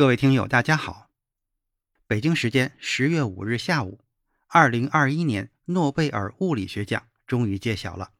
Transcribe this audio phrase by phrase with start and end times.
[0.00, 1.10] 各位听友，大家好。
[2.06, 4.00] 北京时间十月五日下午，
[4.46, 8.12] 二零二一年诺贝尔物理学奖终于揭晓了。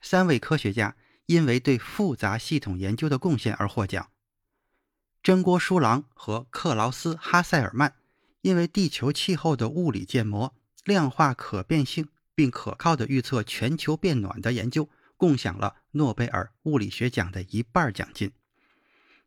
[0.00, 0.94] 三位科学家
[1.26, 4.10] 因为对复杂系统研究的贡献而获奖。
[5.20, 7.96] 真锅书郎和克劳斯·哈塞尔曼
[8.42, 12.08] 因为地球气候的物理建模、量化可变性。
[12.36, 18.30] 并可靠的预测全球变暖的研究，共享了诺贝尔物理学奖的一半奖金。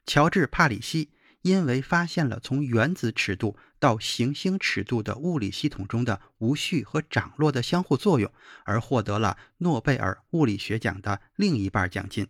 [0.05, 1.09] 乔治·帕里西
[1.41, 8.31] 因为发现了从原子尺度到行星尺度的物理系统中的无序和涨落的相互作用，
[8.63, 12.27] 而获得了诺贝尔物理学奖的另一半奖金。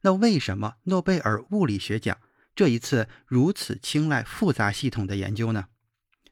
[0.00, 2.18] 那为什么诺贝尔物理学奖
[2.56, 5.66] 这一次如此青睐复杂系统的研究呢？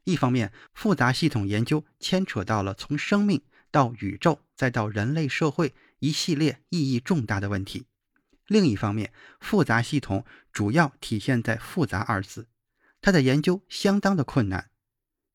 [0.03, 7.85] 一方面，复杂系统研究牵扯到了从生命到宇宙再到人类社会一系列意义重大的问题；
[8.51, 12.49] 另一方面，复杂系统主要体现在“复杂”二字，
[12.99, 14.71] 它的研究相当的困难。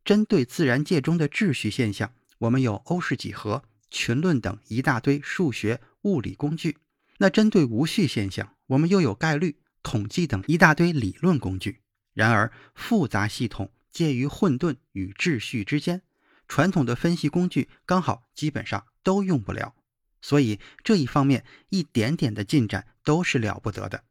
[0.05, 6.73] 针对自然界中的秩序现象，我们有欧式几何、群论等一大堆数学物理工具；
[7.17, 11.81] 那针对无序现象，我们又有概率、统计等一大堆理论工具。
[12.13, 13.73] 然而，复杂系统。
[13.91, 16.03] 介于混沌与秩序之间，
[16.47, 19.75] 传统的分析工具刚好基本上都用不了，
[20.21, 24.05] 所以这一方面一点点的进展都是了不得的。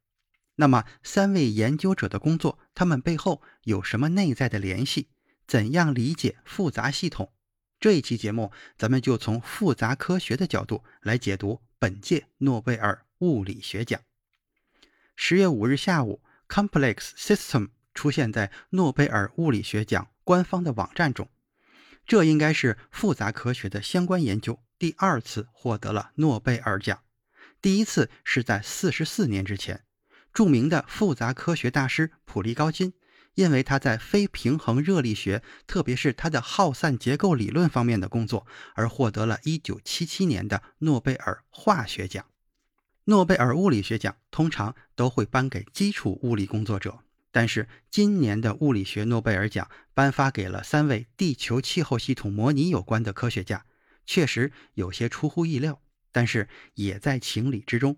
[0.56, 5.10] 那么，三位研究者的工作，他们背后有什么内在的联系？
[5.46, 7.34] 怎样理解复杂系统？
[7.80, 14.02] 这一期节目，咱们就从复杂科学的角度来解读本届诺贝尔物理学奖。
[15.16, 17.70] 十月五日下午，Complex System。
[17.94, 21.30] 出现在诺贝尔物理学奖官方的网站中，
[22.06, 27.00] 这应该是复杂科学的相关研究第二次获得了诺贝尔奖。
[27.60, 29.84] 第一次是在四十四年之前，
[30.32, 32.94] 著名的复杂科学大师普利高金，
[33.34, 38.46] 因为他在非平衡热力学，特别是他的耗散结构理论方面的工作，
[38.76, 42.24] 而获得了一九七七年的诺贝尔化学奖。
[43.06, 47.00] 诺贝尔物理学奖通常都会颁给基础物理工作者。
[47.32, 53.66] 但是今年的物理学诺贝尔奖颁发给了三位地球气候系统模拟有关的科学家，
[54.06, 57.98] 确实有些出乎意料，但是也在情理之中。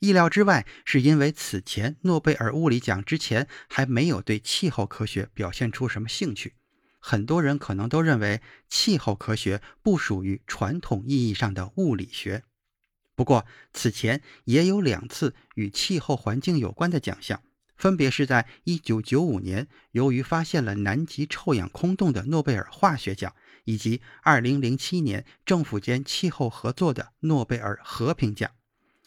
[0.00, 6.54] 意料之外，是因为此前诺贝尔物理奖之前还没有对气候科学表现出什么兴趣，
[6.98, 12.42] 很多人可能都认为气候科学不属于传统意义上的物理学。
[13.14, 17.42] 不过此前也有两次与气候环境有关的奖项。
[17.76, 23.34] 分别是在1995年，由于发现了南极臭氧空洞的诺贝尔化学奖，
[23.64, 28.50] 以及2007年政府间气候合作的诺贝尔和平奖。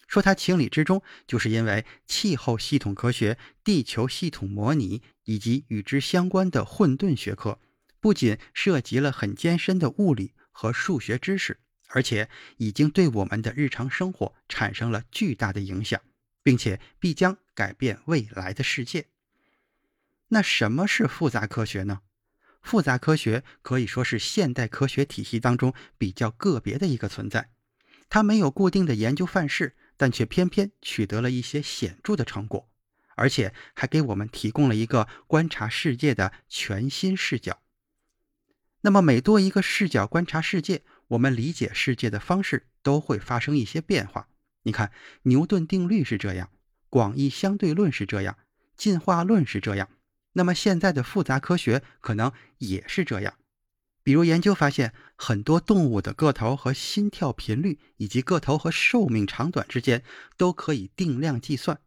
[0.08, 7.60] 说它情理之中，就是因为气候系统科学、地球系统模拟以及与之相关的混沌学科，
[8.00, 16.00] 不仅涉及了很艰深的物理和数学知识，而且已经对我们的日常生活产生了巨大的影响。
[16.46, 19.08] 并且必将改变未来的世界。
[20.28, 22.02] 那什么是复杂科学呢？
[22.66, 27.52] 复杂科学可以说是现代科学体系当中比较个别的一个存在。
[28.10, 32.68] 它没有固定的研究范式，但却偏偏取得了一些显著的成果，
[33.16, 37.62] 而且还给我们提供了一个观察世界的全新视角。
[38.82, 44.28] 那么每多一个视角观察世界，我们理解世界的方式都会发生一些变化。
[44.64, 46.50] 你看，牛顿定律是这样，
[46.90, 48.38] 广义相对论是这样，
[48.76, 49.88] 进化论是这样。
[50.36, 53.34] 那么现在的复杂科学可能也是这样。
[54.04, 60.04] 比如研究发现，很多动物的个头和心跳频率，以及个头和寿命长短之间
[60.38, 61.80] 都可以定量计算。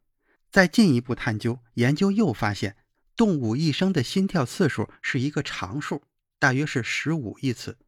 [0.50, 2.76] 再进一步探究研究，又发现
[3.16, 6.02] 动物一生的心跳次数是一个常数，
[6.38, 7.78] 大约是十五亿次。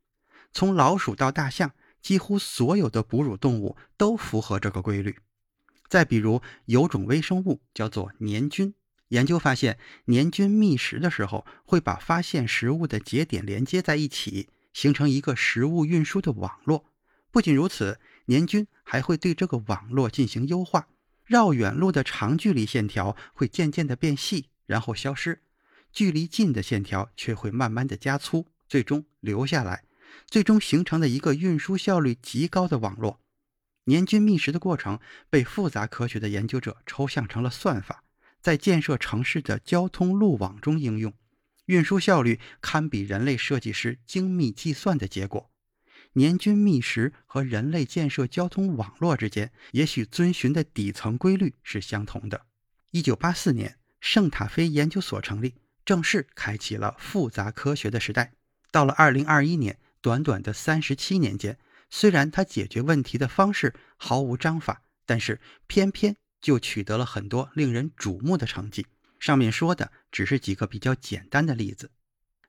[0.53, 1.73] 从老鼠到大象。
[2.03, 5.19] 几乎所有的哺乳动物都符合这个规律。
[5.87, 8.73] 再比如，有种微生物叫做黏菌，
[9.11, 16.87] 研究发现，黏菌觅食的时候会把发现食物的节点连接在一起，形成一个食物运输的网络。
[17.31, 20.89] 不仅如此，黏菌还会对这个网络进行优化，
[21.25, 25.41] 绕远路的长距离线条会渐渐的变细，然后消失；
[25.93, 29.85] 距离近的线条却会慢慢的加粗，最终留下来，
[30.27, 33.21] 最终形成了一个运输效率极高的网络。
[33.85, 38.05] 年均觅食的过程被复杂科学的研究者抽象成了算法，
[38.41, 41.13] 在建设城市的交通路网中应用，
[41.67, 45.51] 运输效率堪比人类设计师精密计算的结果。
[46.15, 52.47] 年均觅食和人类建设交通网络之间，也许遵循的底层规律是相同的。
[52.91, 55.55] 一九八四年，圣塔菲研究所成立，
[55.85, 58.33] 正式开启了复杂科学的时代。
[58.73, 61.57] 到了二零二一年，短短的三十七年间，
[61.89, 68.87] 虽然它解决问题的方式毫无章法，但是偏偏就取得了很多令人瞩目的成绩。
[69.19, 71.91] 上面说的只是几个比较简单的例子。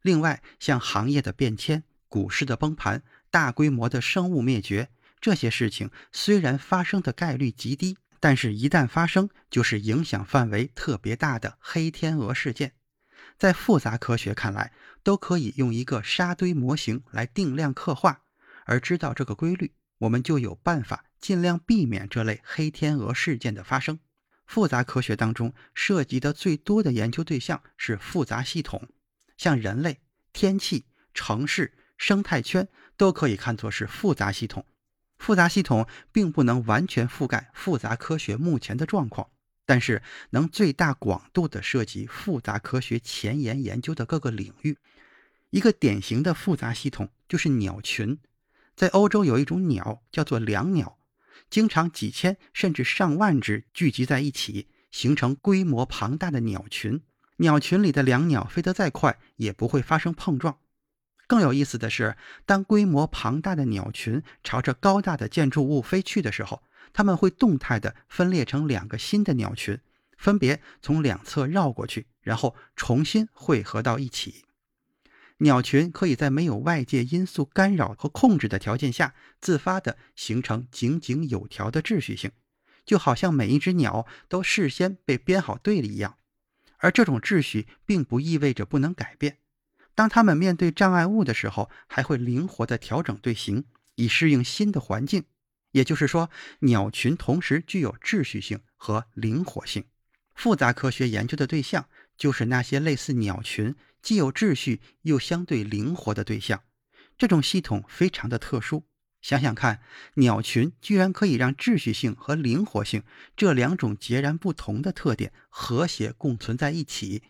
[0.02, 3.04] 另外，像行业的变迁、股市的崩盘。
[3.34, 4.90] 大规模的生物灭绝，
[5.22, 12.74] 这些事情虽然发生的概率极低，但是一旦发生，就是影响范围特别大的黑天鹅事件。
[13.38, 18.24] 在复杂科学看来，都可以用一个沙堆模型来定量刻画，
[18.66, 24.00] 而知道这个规律，我们就有办法尽量避免这类黑天鹅事件的发生。
[24.46, 28.90] 复杂科学当中涉及的最多的研究对象是复杂系统，
[29.38, 30.00] 像人类、
[30.34, 31.74] 天气、城市。
[31.98, 34.66] 生态圈都可以看作是复杂系统，
[35.20, 39.30] 复杂系统并不能完全覆盖复杂科学目前的状况，
[39.68, 40.02] 但是
[40.32, 44.80] 能最大广度地涉及复杂科学前沿研究的各个领域。
[45.52, 48.18] 一个典型的复杂系统就是鸟群，
[48.76, 50.98] 在欧洲有一种鸟叫做椋鸟，
[51.52, 57.02] 经常几千甚至上万只聚集在一起，形成规模庞大的鸟群。
[57.38, 60.58] 鸟群里的两鸟飞得再快，也不会发生碰撞。
[61.28, 62.16] 更有意思的是，
[62.46, 66.64] 当规模庞大的鸟群朝着高大的建筑物飞去的时候，
[66.94, 69.78] 它们会动态地分裂成两个新的鸟群，
[70.18, 74.46] 分别从两侧绕过去，然后重新汇合到一起。
[75.42, 82.32] 鸟群可以在没有外界因素干扰和控制的条件下，自发地形成井井有条的秩序性，
[82.86, 86.18] 就好像每一只鸟都事先被编好队了一样。
[86.78, 89.38] 而这种秩序并不意味着不能改变。
[89.96, 93.66] 当它们面对障碍物的时候，还会灵活地调整队形，
[93.96, 95.26] 以适应新的环境。
[95.72, 96.30] 也就是说，
[96.60, 99.86] 鸟群同时具有秩序性和灵活性。
[100.36, 106.64] 复杂科学研究的对象就是那些类似鸟群、既有秩序又相对灵活的对象。
[107.18, 108.86] 这种系统非常的特殊。
[109.22, 109.82] 想想看，
[110.16, 113.04] 鸟群居然可以让秩序性和灵活性
[113.38, 117.22] 这两种截然不同的特点和谐共存在一起。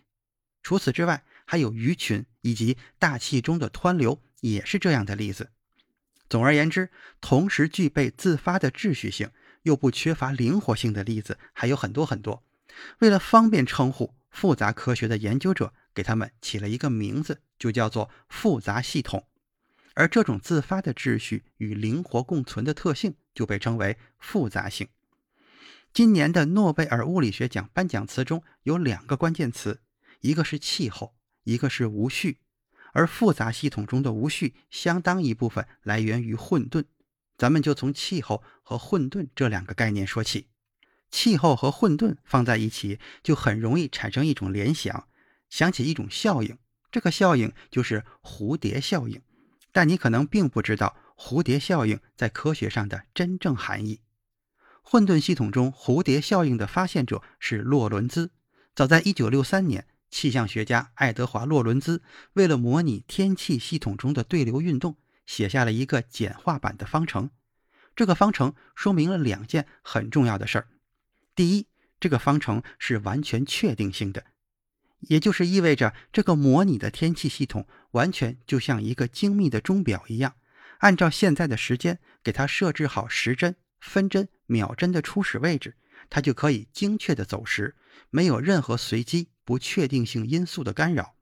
[0.62, 5.50] 除此之外，还有鱼群以及大气中的湍流也是这样的例子。
[6.30, 6.88] 总而言之，
[7.20, 9.30] 同时具备自发的秩序性
[9.64, 12.42] 又不缺乏灵活性的例子还有很多很多。
[13.00, 19.26] 为了方便称呼，复杂科学的研究者给他们起了一个名字，就叫做复杂系统。
[19.94, 24.88] 而这种自发的秩序与灵活共存的特性就被称为复杂性。
[25.92, 29.80] 今年的诺贝尔物理学奖颁奖词中有两个关键词，
[30.20, 31.14] 一个是气候。
[31.44, 32.38] 一个是无序，
[32.92, 36.84] 而复杂系统中的无序相当一部分来源于混沌。
[37.36, 40.46] 咱们就从气候和混沌这两个概念说起。
[41.10, 45.08] 气候和混沌放在一起，就很容易产生一种联想，
[45.52, 46.56] 想起一种效应。
[46.90, 49.20] 这个效应就是蝴蝶效应。
[49.70, 54.00] 但你可能并不知道蝴蝶效应在科学上的真正含义。
[54.80, 58.30] 混沌系统中蝴蝶效应的发现者是洛伦兹，
[58.74, 59.86] 早在1963年。
[60.10, 62.02] 气象学家爱德华·洛伦兹
[62.34, 67.30] 为了模拟天气系统中的对流运动，写下了一个简化版的方程。
[67.96, 70.68] 这个方程说明了两件很重要的事儿：
[71.34, 71.66] 第一，
[71.98, 74.24] 这个方程是完全确定性的，
[75.02, 80.34] 也就是意味着这个模拟的天气系统完全就像一个精密的钟表一样，
[80.78, 85.76] 按照现在的时间给它设置好时针、分针、秒针的初始位置，
[86.10, 87.76] 它就可以精确的走时，
[88.10, 89.28] 没有任何随机。
[89.44, 91.16] 不确定性因素的干扰。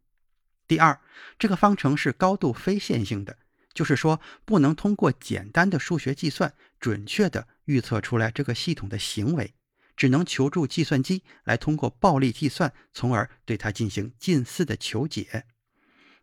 [0.68, 1.00] 第二，
[1.38, 3.38] 这个方程是高度非线性的，
[3.72, 9.54] 就是说不能通过简单的数学计算准确地预测出来这个系统的行为，
[10.00, 15.44] 只能求助计算机来通过暴力计算，从而对它进行近似的求解。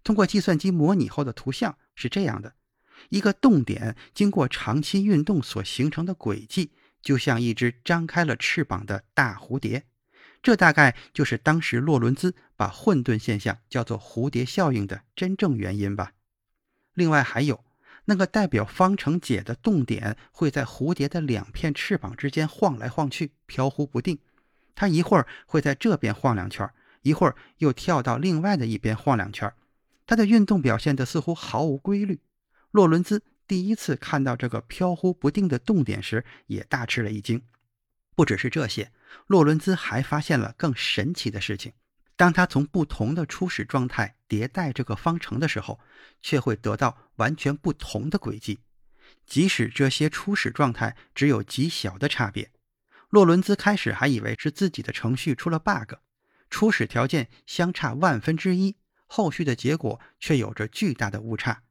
[0.03, 2.55] 通过计算机模拟后的图像是这样的：
[3.09, 6.71] 一个动点经过长期运动所形成的轨迹，
[7.03, 9.85] 就像一只张开了翅膀的大蝴蝶。
[10.41, 16.13] 这大概就是当时洛伦兹把混沌现象叫做蝴蝶效应的真正原因吧。
[16.95, 17.63] 另外还有
[18.09, 24.17] 那个代表方程解的动点会在蝴蝶的两片翅膀之间晃来晃去，飘忽不定。
[24.75, 26.69] 它一会儿会在这边晃两圈，
[27.01, 29.51] 一会儿又跳到另外的一边晃两圈。
[30.05, 32.21] 他的运动表现得似乎毫无规律。
[32.71, 37.41] 洛伦兹第一次看到这个飘忽不定的动点时，也大吃了一惊。
[38.15, 38.93] 不只是这些，
[39.27, 41.73] 洛伦兹还发现了更神奇的事情：
[42.17, 45.79] 当他从不同的初始状态迭代这个方程的时候，
[46.21, 48.59] 却会得到完全不同的轨迹，
[49.25, 52.51] 即使这些初始状态只有极小的差别。
[53.09, 55.93] 洛伦兹开始还以为是自己的程序出了 bug，
[56.49, 58.75] 初始条件相差万分之一。
[59.05, 61.63] 后续的结果却有着巨大的误差。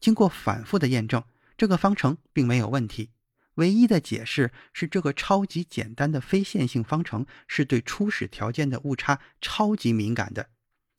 [0.00, 1.24] 经过反复的验证，
[1.56, 3.12] 这个方程并没有问题。
[3.56, 10.48] 唯一的解释是，这个超级简单的非线性方程是对初始条件的误差超级敏感的。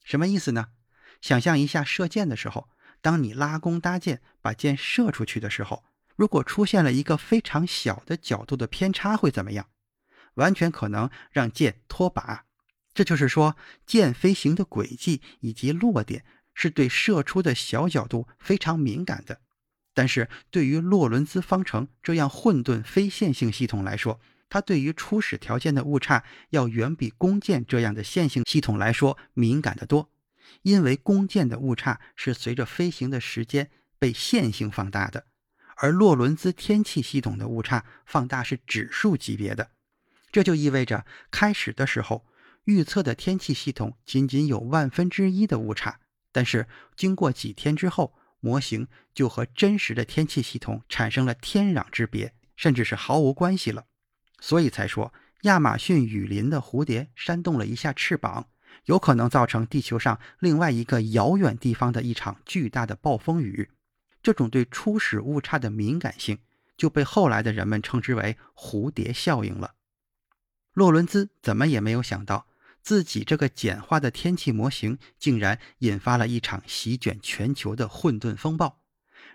[0.03, 0.67] 什么意思呢？
[1.21, 2.69] 想象一下射箭的时候，
[3.01, 5.83] 当你拉弓搭箭，把箭射出去的时候，
[6.15, 9.69] 如果出现了一个非常小的角度的偏差，会怎么样？
[10.35, 12.41] 完全可能让箭脱靶。
[12.93, 13.57] 这就是说，
[13.87, 19.41] 箭飞行的轨迹以及落点是对射出的小角度非常敏感的。
[19.93, 24.19] 但是对于洛伦兹方程这样混沌非线性系统来说，
[24.49, 30.09] 它对于初始条件的误差要远比弓箭这样的线性系统来说敏感得多。
[30.61, 35.25] 因为弓箭的误差是随着飞行的时间被线性放大的，
[35.77, 39.71] 而洛伦兹天气系统的误差放大是指数级别的。
[40.31, 42.25] 这就意味着开始的时候。
[42.65, 45.99] 预测的天气系统仅仅有万分之一的误差，
[46.31, 53.85] 但是经过几天之后，模型就和真实的天气系统产生了天壤之别，甚至是毫无关系了。
[54.41, 58.49] 所以才说亚马逊雨林的蝴蝶扇动了一下翅膀，
[58.83, 63.69] 有可能造成地球上另外一个遥远地方的一场巨大的暴风雨。
[64.21, 66.39] 这种对初始误差的敏感性，
[66.75, 69.75] 就被后来的人们称之为蝴蝶效应了。
[70.73, 72.47] 洛伦兹怎么也没有想到。
[72.83, 78.81] 自己这个简化的天气模型，竟然引发了一场席卷全球的混沌风暴。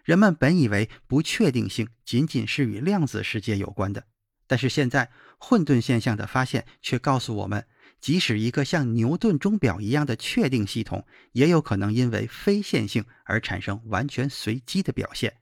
[0.05, 4.05] 人们本以为不确定性仅仅是与量子世界有关的，
[4.47, 7.67] 但是现在混沌现象的发现却告诉我们，
[8.01, 15.39] 即使一个像牛顿钟表一样的确定系统，也有可能因为非线性而产生完全随机的表现。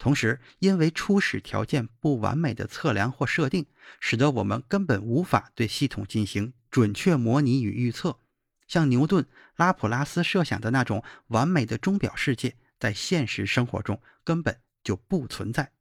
[0.00, 3.66] 同时，因为初始条件不完美的测量或设定，
[4.00, 8.18] 使得我们根本无法对系统进行准确模拟与预测。
[8.66, 9.26] 像牛顿、
[9.56, 15.72] 拉普拉斯设想的那种完美的钟表世界，在现实生活中根本就不存在。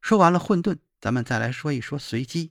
[0.00, 2.50] 说完了混沌，咱们再来说一说随机。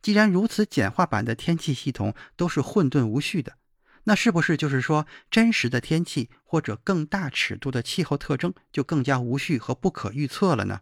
[0.00, 3.56] 既然如此简化版的天气系统都是混沌无序的。
[4.04, 10.80] 那是不是就是说，真实的天气或者更大尺度的气候特征就更加无序和不可预测了呢？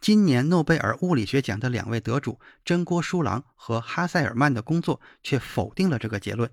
[0.00, 6.50] 今年诺贝尔物理学奖的两位得主真锅书郎和哈塞尔曼的工作却否定了这个结论。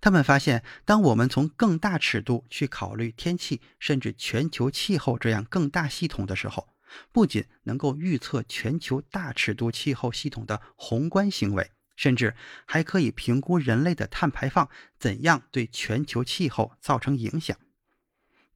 [0.00, 6.68] 他们发现，当我们从更大尺度去考虑天气，甚至全球气候这样更大系统的时候，
[7.12, 11.70] 不仅能够预测全球大尺度气候系统的宏观行为。
[11.96, 12.34] 甚至
[12.66, 14.68] 还可以评估人类的碳排放
[14.98, 17.56] 怎样对全球气候造成影响。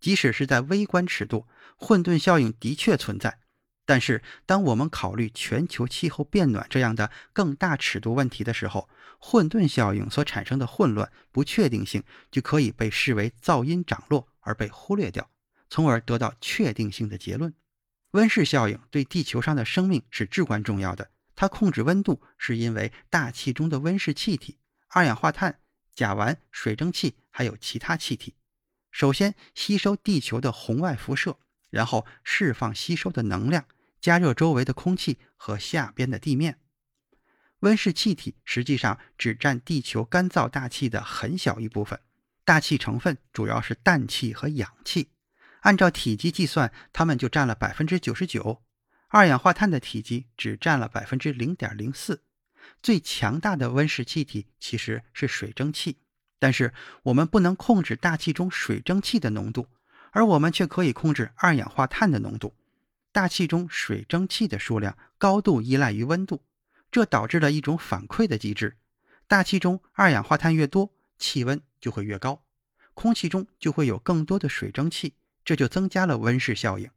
[0.00, 3.40] 即使是在微观尺度，混沌效应的确存在。
[3.88, 8.88] 但是，当我们考虑全球气候变暖这样的更大尺度问题的时候，
[9.20, 15.30] 混沌效应所产生的混乱、不确定性就可以被视为噪音涨落而被忽略掉，
[15.70, 17.54] 从而得到确定性的结论。
[18.10, 21.10] 温室效应对地球上的生命是至关重要的。
[21.36, 25.60] 它控制温度，是因为大气中的温室气体、二氧化碳、
[25.94, 28.34] 甲烷、水蒸气还有其他气体，
[28.90, 31.38] 首先吸收地球的红外辐射，
[31.70, 33.66] 然后释放吸收的能量，
[34.00, 36.58] 加热周围的空气和下边的地面。
[37.60, 42.00] 温室气体实际上只占地球干燥大气的很小一部分，
[42.44, 45.10] 大气成分主要是氮气和氧气，
[45.60, 48.62] 按照体积计算，它们就占了百分之九十九。
[49.16, 52.22] 二氧化碳的体积只占了百分之零点零四，
[52.82, 55.96] 最强大的温室气体其实是水蒸气，
[56.38, 59.68] 但是我们不能控制大气中水蒸气的浓度，
[60.10, 62.54] 而我们却可以控制二氧化碳的浓度。
[63.10, 66.42] 大气中水蒸气的数量高度依赖于温度，
[66.90, 68.76] 这导致了一种反馈的机制：
[69.26, 72.44] 大气中二氧化碳越多，气温就会越高，
[72.92, 76.90] 空气中就会有更多的水蒸气，这就增加了温室效应。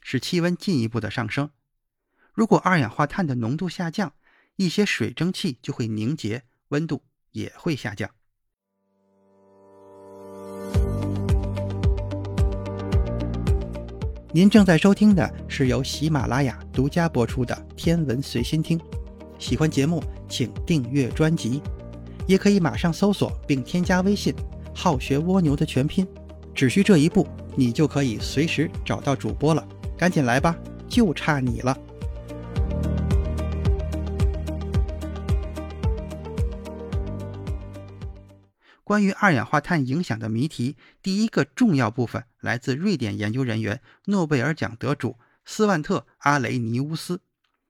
[0.00, 1.50] 使气温进一步的上升。
[2.32, 4.12] 如果二氧化碳的浓度下降，
[4.56, 7.02] 一些水蒸气就会凝结，温度
[7.32, 8.10] 也会下降。
[14.32, 18.78] 您正在收听的是由喜马拉雅独家播出的《天文随心听》，
[19.40, 21.60] 喜欢节目请订阅专辑。
[22.28, 24.32] 也可以马上搜索并添加微信
[24.72, 26.06] “好学蜗牛”的全拼，
[26.54, 27.26] 只需这一步，
[27.56, 29.66] 你就可以随时找到主播了。
[30.00, 30.56] 赶紧来吧，
[30.88, 31.78] 就差你了。
[38.82, 47.20] 关于二氧化碳影响的谜题，第一个重要部分来自瑞典研究人员、诺贝尔奖得主斯万特·阿雷尼乌斯。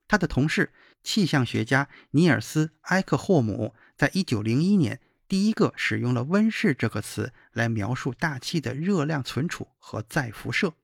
[0.06, 0.72] 他的同事
[1.02, 10.75] 气象学家尼尔斯·埃克霍姆在1901年第一个使用了“温室”这个词来描述大气的热量存储和再辐射。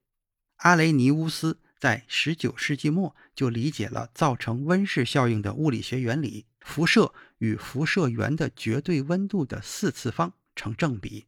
[0.57, 6.45] 阿雷尼乌斯在19世纪末就理解了造成温室效应的物理学原理。
[6.59, 11.27] 辐射与辐射源的绝对温度的四次方成正比，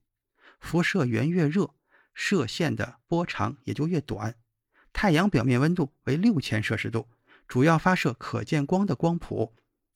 [0.60, 1.74] 辐射源越热，
[2.14, 4.36] 射线的波长也就越短。
[4.92, 7.08] 太阳表面温度为六千摄氏度，
[7.48, 9.54] 主要发射可见光的光谱；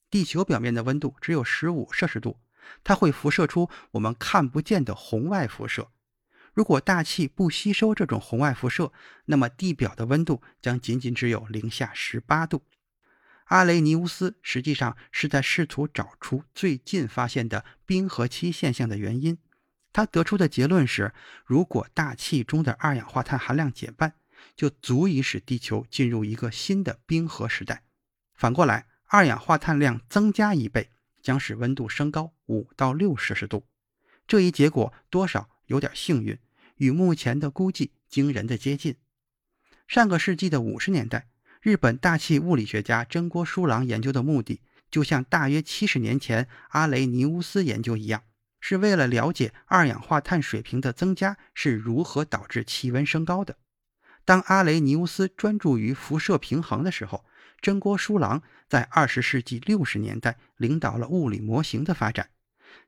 [0.10, 2.40] 地球表面的温度只有十五摄氏度，
[2.82, 5.90] 它会辐射出我们看不见的红外辐射。
[6.54, 8.92] 如果大气不吸收这种红外辐射，
[9.26, 12.64] 那么地表的温度将仅仅只有零下十八度。
[13.46, 19.38] 阿雷尼乌斯实际上是在试图找出最近发现的冰河期现象的原因。
[19.92, 21.14] 他得出的结论是：
[21.46, 24.14] 如果大气中的二氧化碳含量减半，
[24.56, 27.84] 就足以使地球进入一个新的冰河时代。
[28.34, 30.90] 反过来，二氧化碳量增加一倍，
[31.22, 33.66] 将使温度升高五到六摄氏度。
[34.26, 36.38] 这一结果多少有点幸运，
[36.78, 38.96] 与目前的估计惊人的接近。
[39.88, 41.28] 上个世纪的五十年代。
[41.64, 44.60] 日本大气物理学家真锅书郎研究的目的，
[44.92, 48.24] 就像大约七十年前阿雷尼乌斯研究一样，
[48.60, 53.56] 是为了了解二氧化碳水平的增加是如何导致气温升高的。
[54.26, 57.24] 当阿雷尼乌斯专注于辐射平衡的时候，
[57.62, 62.30] 真锅书郎在二十世纪六十年代领导了物理模型的发展，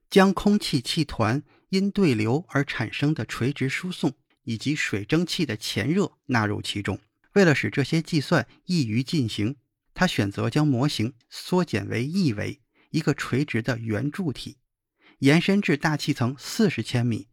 [0.10, 1.42] 将空气气团
[1.76, 7.00] 因对流而产生的垂直输送以及水蒸气的前热纳入其中。
[7.34, 9.58] 为了使这些计算易于进行，
[9.94, 12.62] 他选择将模型缩减为一维，
[12.92, 14.56] 一个垂直的圆柱体，
[15.20, 17.28] 延伸至大气层四十千米。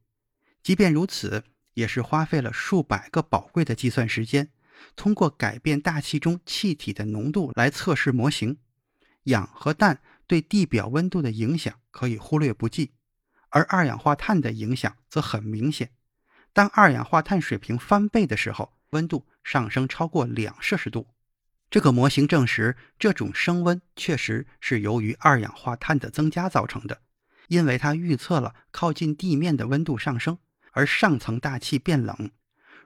[0.61, 4.51] 即便如此，也是花费了数百个宝贵的计算时间。
[4.97, 8.59] 通过改变大气中气体的浓度来测试模型，
[9.25, 12.91] 氧和氮对地表温度的影响可以忽略不计，
[13.53, 15.91] 而二氧化碳的影响则很明显。
[16.53, 21.07] 当二氧化碳水平翻倍的时候，温度上升超过两摄氏度，
[21.71, 27.01] 这个模型证实这种升温确实是由于二氧化碳的增加造成的，
[27.49, 30.39] 因为它预测了靠近地面的温度上升，
[30.73, 32.31] 而上层大气变冷。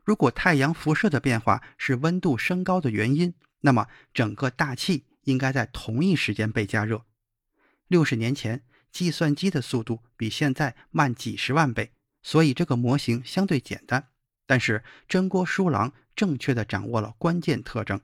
[0.05, 7.03] 如果太阳辐射的变化是温度升高的原因，那么整个大气应该在同一时间被加热。
[7.89, 8.63] 六十年前，
[8.97, 14.09] 计算机的速度比现在慢几十万倍，所以这个模型相对简单。
[14.47, 18.01] 但是真锅书郎正确的掌握了关键特征。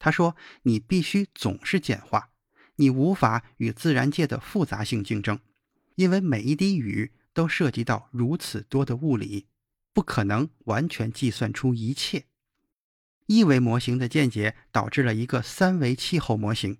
[0.00, 2.30] 他说：“你必须总是简化，
[2.74, 5.38] 你无法与自然界的复杂性竞争，
[5.94, 9.46] 因为每一滴雨都涉及到如此多的物理，
[9.92, 12.24] 不可能完全计算出一切。”
[13.26, 16.78] 一维模型的见解导致了一个三维气候模型。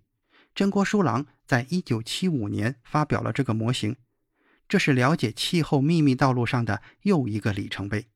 [0.55, 3.97] 真锅书郎在一九七五年发表了这个模型，
[4.69, 8.09] 这是了解气候秘密道路上的又一个里程碑。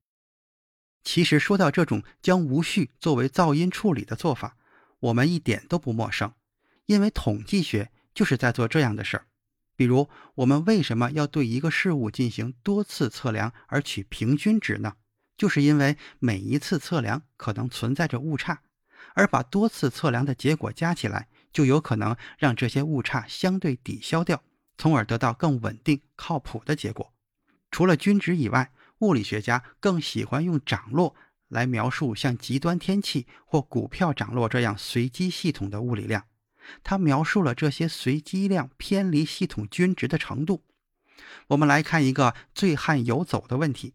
[1.02, 4.56] 其实说到这种将无序作为噪音处理的做法，
[5.00, 6.34] 我们一点都不陌生，
[6.84, 9.26] 因为统计学就是在做这样的事儿。
[9.74, 14.94] 比如，我们为什么要对一个事物进行多次测量而取平均值呢？
[15.36, 18.62] 就是因为每一次测量可能存在着误差，
[19.14, 24.42] 而把多次测量的结果加起来，就有可能让这些误差相对抵消掉，
[24.76, 27.14] 从而得到更稳定、靠谱的结果。
[27.70, 31.16] 除了均值以外，物理学家更喜欢用涨落
[31.48, 36.24] 来描述像极端天气或股票涨落这样随机系统的物理量。
[36.84, 40.62] 他描述了这些随机量偏离系统均值的程度。
[41.46, 43.94] 我们来看一个醉汉游走的问题：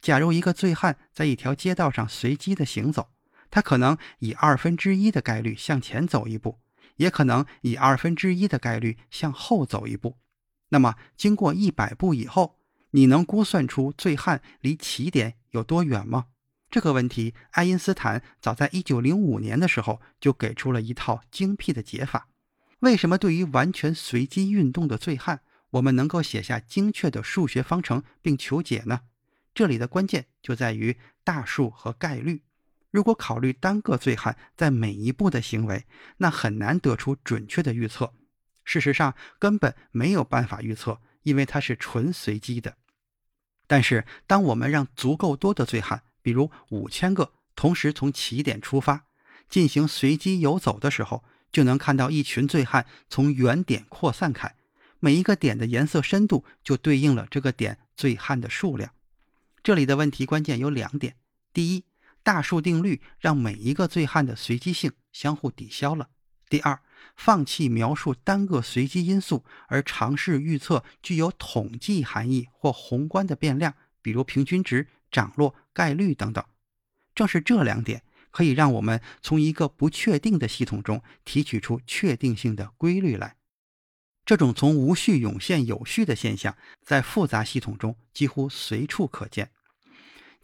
[0.00, 3.10] 假如一个醉汉在一条街道上随机的行走，
[3.48, 6.58] 他可能以二分之一的概率向前走一步，
[6.96, 10.18] 也可能以二分之一的概率向后走一步。
[10.68, 12.58] 那么，经过一百步以后，
[12.90, 16.26] 你能估算出醉汉离起点有多远吗？
[16.68, 22.28] 这个问题，爱因斯坦早在1905年的时候就给出了一套精辟的解法。
[22.80, 29.02] 为什么对于完全随机运动的醉汉，我们能够写下精确的数学方程并求解呢？
[29.54, 32.42] 这里的关键就在于大数和概率。
[32.96, 35.84] 如果考虑单个醉汉在每一步的行为，
[36.16, 38.14] 那很难得出准确的预测。
[38.64, 41.00] 事实上，根本没有办法预测。
[41.26, 42.76] 因为它是纯随机的。
[43.66, 49.06] 但是，当我们让足够多的醉汉，比如五千个，同时从起点出发，
[49.48, 54.54] 进行随机游走的时候，就能看到一群醉汉从原点扩散开，
[55.00, 58.92] 每一个点的颜色深度就对应了这个点醉汉的数量。
[59.64, 61.16] 这里的问题关键有两点：
[61.52, 61.82] 第一，
[62.26, 66.06] 大数定律让每一个醉汉的随机性相互抵消了；
[66.48, 66.82] 第二，
[67.14, 76.44] 放弃描述单个随机因素，而尝试预测具有统计含义或宏观的变量，比如平均值、涨落、概率等等。
[77.14, 78.02] 正是这两点。
[78.32, 83.36] 可以让我们从一个不确定的系统中提取出确定性的规律来。
[84.26, 89.52] 这种从无序涌现有序的现象，在复杂系统中几乎随处可见。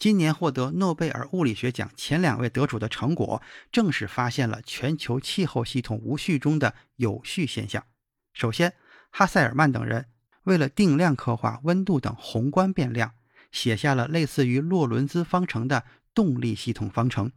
[0.03, 7.87] 今年获得诺贝尔物理学奖前两位得主的成果，正是发现了全球气候系统无序中的有序现象。
[8.33, 8.75] 首先，
[9.11, 10.09] 哈塞尔曼等人
[10.43, 13.13] 为了定量刻画温度等宏观变量，
[13.53, 17.31] 写下了类似于洛伦兹方程的动力系统方程。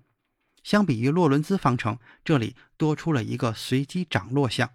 [0.63, 4.71] 相比于洛伦兹方程，这里多出了一个随机涨落项，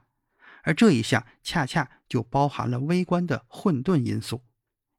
[0.62, 4.44] 而这一项恰恰就包含了微观的混沌因素。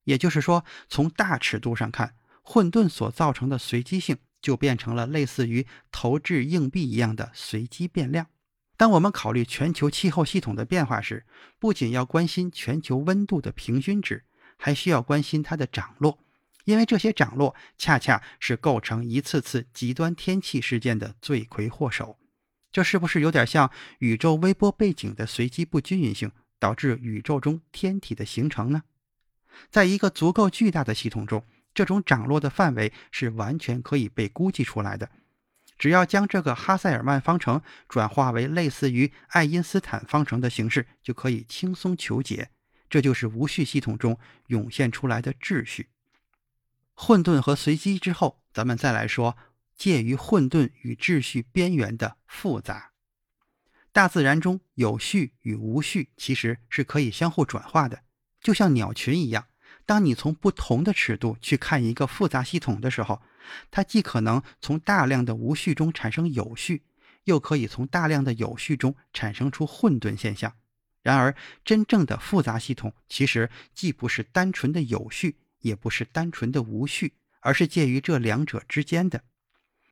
[0.04, 8.28] 也就是说，从大尺度上看，混沌所造成的随机性就变成了类似于投掷硬币一样的随机变量。
[8.76, 11.26] 当我们考虑全球气候系统的变化时，
[11.60, 14.26] 不仅要关心全球温度的平均值，
[14.58, 16.18] 还需要关心它的涨落。
[16.66, 22.18] 因为这些涨落恰恰是构成一次次极端天气事件的罪魁祸首，
[22.72, 28.84] 这是不是有点像宇宙微波背景的随机不均匀性导致宇宙中天体的形成呢？
[29.70, 31.44] 在一个足够巨大的系统中，
[31.74, 35.10] 这种涨落的范围是完全可以被估计出来的。
[35.78, 42.52] 只要将这个哈塞尔曼方程转化为类似于爱因斯坦方程的形式，就可以轻松求解。
[42.88, 45.90] 这就是无序系统中涌现出来的秩序。
[46.94, 49.38] 混沌和随机之后，咱们再来说
[49.76, 52.92] 介于混沌与秩序边缘的复杂。
[53.94, 58.04] 大自然中有序与无序其实是可以相互转化的，
[58.40, 59.48] 就像鸟群一样。
[59.86, 63.22] 当你从不同的尺度去看一个复杂系统的时候，
[63.70, 66.84] 它既可能从大量的无序中产生有序，
[67.26, 70.54] 又可以从大量的有序中产生出混沌现象。
[71.02, 75.38] 然而，真正的复杂系统其实既不是单纯的有序。
[75.62, 79.22] 也不是单纯的无序，而是介于这两者之间的。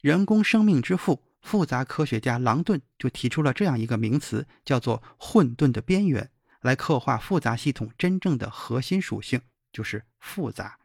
[0.02, 10.77] 人工生命之父、复杂科学家朗顿就提出了这样一个名词，叫做“混沌的边缘”，来刻画复杂系统真正的核心属性，就是复杂。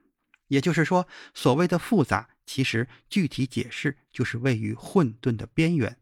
[0.49, 5.99] 也就是说，所谓的复杂，其实具体解释就是位于混沌的边缘。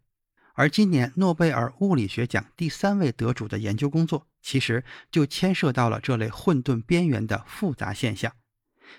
[0.54, 8.34] 而今年诺贝尔物理学奖第三位得主的研究工作，其实就牵涉到了这类混沌边缘的复杂现象。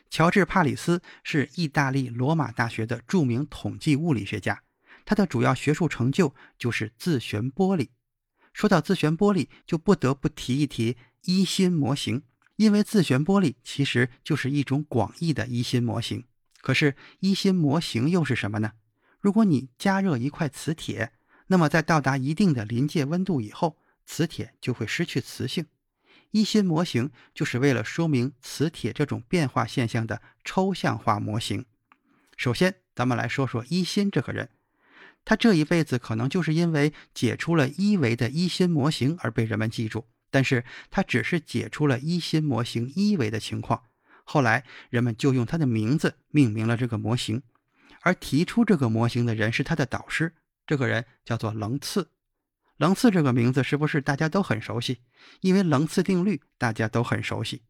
[0.10, 4.64] 乔治·帕里斯是意大利罗马大学的著名统计物理学家，
[5.06, 7.90] 他的主要学术成就就是自旋玻璃。
[8.54, 12.24] 说到自旋玻璃，就不得不提一提一心模型，
[12.56, 16.26] 因为自旋玻璃其实就是一种广义的一心模型。
[16.62, 18.74] 可是，一心模型又是什么呢？
[19.20, 21.12] 如果你加热一块磁铁，
[21.48, 25.66] 那么在到达一定的临界温度以后，磁铁就会失去磁性。
[26.32, 31.66] 一心模型就是为了说明磁铁这种变化现象的抽象化模型。
[32.38, 34.50] 首先，咱们来说说一心这个人，
[35.24, 40.06] 他这一辈子可能就是因为解出了一维的一心模型而被人们记住。
[40.34, 43.84] 但是他只是解出了一心模型一维的情况，
[44.24, 47.44] 后来人们就用他的名字命名了这个模型。
[48.02, 50.34] 而提出这个模型的人是他的导师，
[50.66, 52.10] 这个人叫做棱次。
[52.78, 55.02] 棱次这个名字是不是大家都很熟悉？
[55.42, 57.62] 因为棱次定律大家都很熟悉，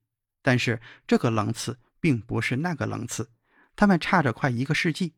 [0.42, 3.30] 但是这个棱次并不是那个棱次，
[3.76, 5.16] 他们差着快一个世纪。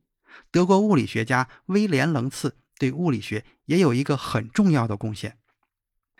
[0.49, 5.37] 德国物理学家威廉·棱次对物理学也有一个很重要的贡献。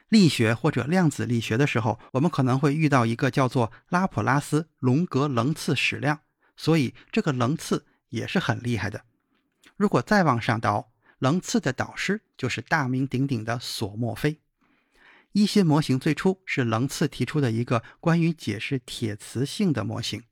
[0.10, 6.20] 力学或者量子力学的时候，我们可能会遇到一个叫做拉普拉斯龙格棱次矢量，
[6.56, 9.04] 所以这个棱次也是很厉害的。
[9.78, 10.92] 如果再往上倒。
[11.20, 14.42] 棱次的导师就是大名鼎鼎的索莫菲。
[15.32, 20.24] 一心模型最初是棱次提出的一个关于解释铁磁性的模型。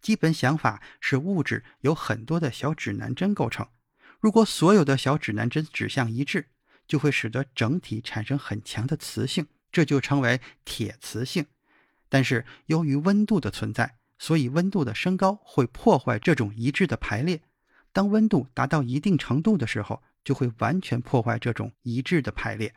[0.00, 3.68] 基本想法是物质由很多的小指南针构成，
[4.18, 6.48] 如果所有的小指南针指向一致，
[6.90, 11.46] 就会使得整体产生很强的磁性，这就称为铁磁性。
[12.08, 17.42] 但是由于温度的存在，所以温度的升高会破坏这种一致的排列。
[17.92, 22.74] 当温度达到一定程度的时候，就会完全破坏这种一致的排列，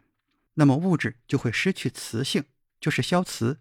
[0.54, 2.44] 那么物质就会失去磁性，
[2.80, 3.58] 就是消磁。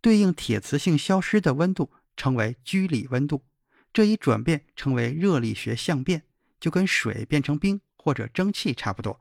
[0.00, 3.44] 对应铁磁性消失的温度称为居里温度，
[3.92, 6.24] 这一转变称为热力学相变，
[6.58, 9.20] 就跟水变成冰或者蒸汽差不多。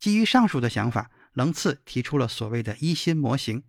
[0.00, 3.62] 基于上述的想法，棱次提出了所谓的一心模型。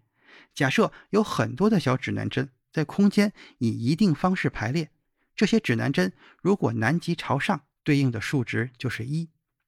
[0.54, 4.90] 假设有很多的小指南针在空间以一定方式排列，
[5.36, 9.28] 这些指南针如果南极朝上，对应的数值就是一；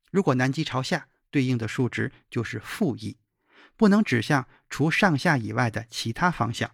[0.10, 3.18] 如果南极朝下，对应的数值就是负一。
[3.76, 6.72] 不能指向除上下以外的其他方向。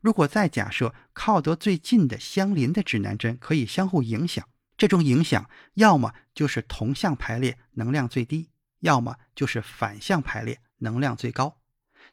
[0.00, 8.50] 如果再假设靠得最近的相邻的指南针可以相互影响，这种影响要么就是同向排列能量最低，
[8.80, 11.58] 要么就是反向排列能量最高。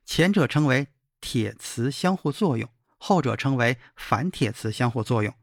[0.05, 0.87] 前者称为
[1.19, 5.33] 铁磁相互作用，后者称为反铁磁相互作用。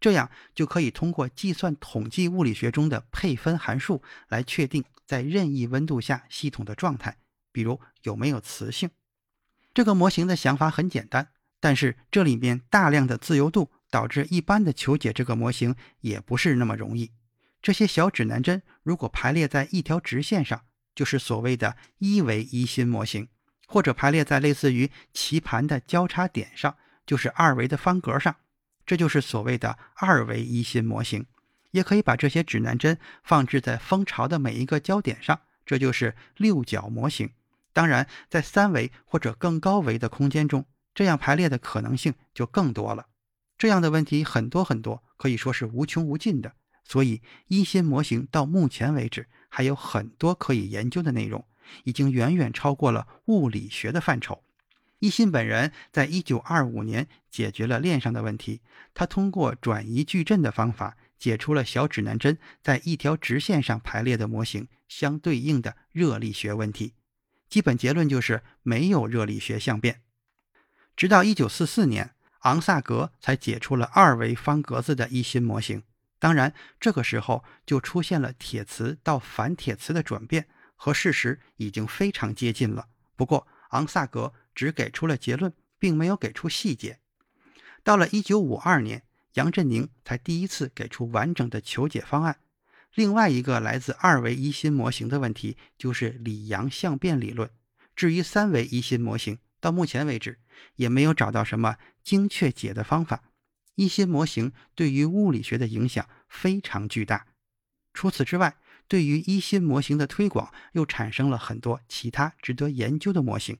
[0.00, 7.18] 这样就可以通过计算统计物理学中的配分函数来确定在任意温度下系统的状态。
[7.50, 8.90] 比如有没有磁性？
[9.74, 17.10] 这个模型的想法很简单，但是这里面大量的自由度导致一般的求解这个模型也不是那么容易。
[17.60, 23.26] 这些小指南针如果排列在一条直线上，就是所谓的一维一心模型；
[23.66, 28.36] 或者排列在类似于棋盘的交叉点上，就是二维的方格上，
[28.86, 31.26] 这就是所谓的二维一心模型。
[31.72, 37.30] 也可以把这些指南针放置在蜂巢的每一个焦点上，这就是六角模型。
[37.74, 43.08] 当然，在三维或者更高维的空间中，这样排列的可能性就更多了。
[43.58, 46.54] 这样的问题很多很多，可以说是无穷无尽的。
[46.90, 51.44] 所以，一心模型到目前为止还有很多可以研究的内容，
[51.84, 54.42] 已经远远超过了物理学的范畴。
[55.00, 58.62] 一心本人在一九二五年解决了链上的问题，
[58.94, 66.94] 他通过转移矩阵的方法解出了小指南针在一条直线上排列的模型相对应的热力学问题。
[67.50, 70.00] 基本结论就是没有热力学相变。
[70.96, 75.82] 直到1944年，昂萨格才解出了二维方格子的一心模型。
[76.18, 82.88] 当然，这个时候就出现了铁磁到反铁磁的转变，和事实已经非常接近了。
[83.14, 86.98] 不过，昂萨格只给出了结论，并没有给出细节。
[87.84, 89.04] 到了1952年，
[89.34, 92.40] 杨振宁才第一次给出完整的求解方案。
[92.94, 97.48] 另外一个来自二维一心模型的问题就是里阳相变理论。
[97.94, 100.40] 至于三维一心模型，到目前为止
[100.76, 103.22] 也没有找到什么精确解的方法。
[103.78, 107.28] 一心模型对于物理学的影响非常巨大。
[107.94, 108.56] 除此之外，
[108.88, 113.56] 对于一心模型的推广又产生了很多其他值得研究的模型。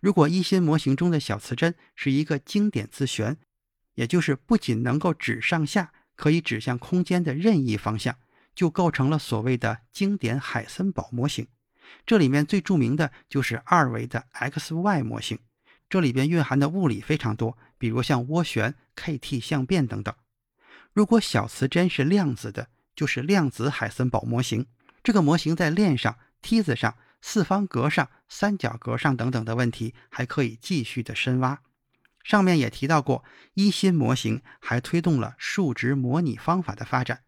[0.00, 3.38] 如果一心模型中的小磁针是一个经典自旋，
[3.94, 8.16] 也就是不仅能够指上下，可以指向空间的任意方向。
[8.54, 11.46] 就构成了所谓的经典海森堡模型，
[12.06, 15.38] 这里面最著名的就是二维的 X Y 模型，
[15.88, 20.14] 这里边蕴含的物理非常多，比如像涡旋、K-T 相变等等。
[20.92, 24.66] 如果小磁针是量子的，就是量子海森堡模型。
[25.04, 31.60] 这个模型在链上、梯子上、四方格上、三角格上等等的问题还可以继续的深挖。
[32.24, 37.22] 上面也提到过，一心模型还推动了数值模拟方法的发展。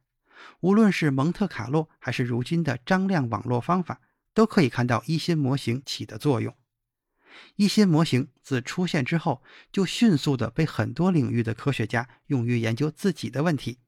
[0.60, 4.00] 无论是蒙特卡洛还是如今的张量网络方法，
[4.34, 6.52] 都可以看到一心模型起的作用。
[7.56, 13.78] 一心模型自出现之后，就迅速的被很多领域的科学家用于研究自己的问题。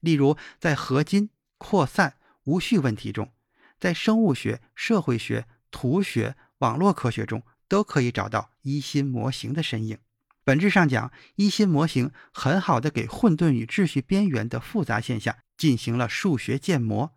[0.00, 3.32] 例如，在合金、扩散、无序问题中，
[3.78, 9.98] 在生物学、社会学、图学、网络科学中，都可以找到一心模型的身影。
[10.44, 15.36] 本质上讲，一心模型很好的给混沌与秩序边缘的复杂现象。
[15.54, 17.12] 进行了数学建模，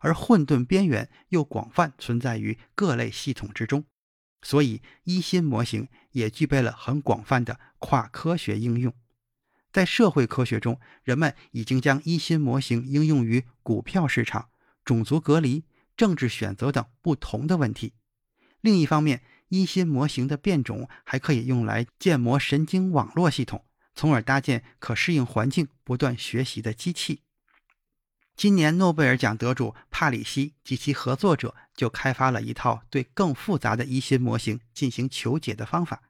[0.00, 3.84] 而混沌边缘又广泛存在于各类系统之中，
[4.44, 8.94] 所以一心模型也具备了很广泛的跨科学应用。
[9.72, 14.50] 在社会科学中，人们已经将一心模型应用于股票市场、
[14.84, 15.64] 种族隔离、
[15.96, 17.94] 政治选择等不同的问题。
[18.60, 27.22] 另一方面，一心模型的变种还可以用来建模神经网络系统，从而搭建可适应环境、不断学习的机器。
[28.36, 36.02] 今年诺贝尔奖得主帕里西及其合作者就开发了一套对更复杂的一心模型进行求解的方法。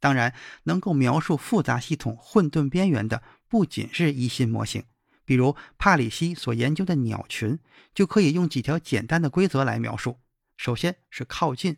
[0.00, 4.84] 当然，能够描述复杂系统混沌边缘的不仅是一心模型，
[5.24, 7.58] 比如帕里西所研究的鸟群，
[7.94, 10.20] 就可以用几条简单的规则来描述。
[10.56, 11.76] 首先是靠近，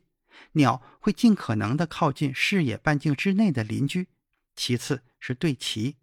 [0.52, 4.04] 鸟会尽可能的靠近视野半径之内的邻居；
[4.54, 5.96] 其次是对齐，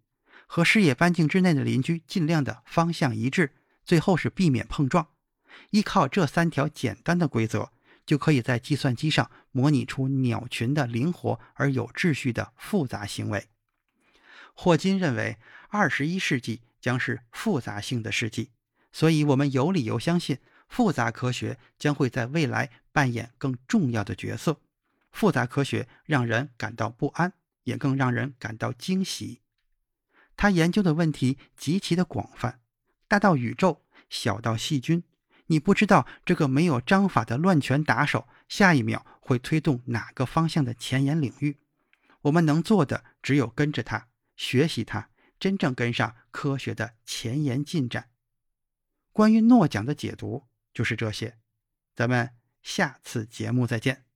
[0.46, 3.52] 和视野半径之内的邻居尽量的方向一致。
[3.88, 5.08] 最后是避免碰撞，
[5.70, 7.72] 依靠这三条简单的规则，
[8.04, 13.48] 就可以在计算机上模拟出鸟群的灵活而有秩序的复杂行为。
[14.52, 15.38] 霍金认为，
[15.70, 18.50] 二十一世纪将是复杂性的世纪，
[18.92, 20.36] 所以我们有理由相信，
[20.68, 24.60] 复杂科学将会在未来扮演更重要的角色。
[25.12, 27.32] 复杂科学让人感到不安，
[27.64, 29.40] 也更让人感到惊喜。
[30.36, 32.60] 他研究的问题极其的广泛，
[33.08, 35.02] 大到宇宙，小到细菌。
[35.46, 41.58] 你不知道这个没有章法的乱拳打手，下一秒会推动哪个方向的前沿领域。
[42.22, 45.08] 我们能做的只有跟着他，学习他，
[45.40, 48.10] 真正跟上科学的前沿进展。
[49.12, 51.38] 关于诺奖的解读就是这些，
[51.94, 54.07] 咱们下次节目再见。